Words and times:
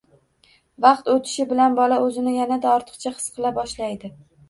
Vaqt 0.85 1.11
o‘tishi 1.17 1.47
bilan 1.53 1.77
bola 1.81 2.01
o‘zini 2.07 2.35
yanada 2.41 2.75
ortiqcha 2.81 3.17
his 3.19 3.33
qila 3.39 3.57
boshlaydi. 3.63 4.17